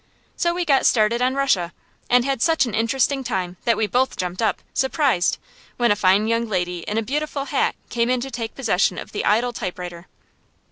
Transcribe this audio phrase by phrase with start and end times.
[0.35, 1.73] So we got started on Russia,
[2.09, 5.37] and had such an interesting time that we both jumped up, surprised,
[5.77, 9.11] when a fine young lady in a beautiful hat came in to take possession of
[9.11, 10.07] the idle typewriter.